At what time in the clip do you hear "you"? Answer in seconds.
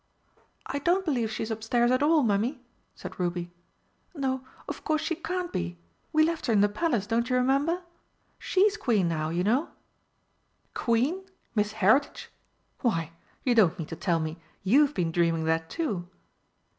7.29-7.35, 9.29-9.43, 13.43-13.53